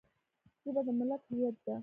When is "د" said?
0.85-0.89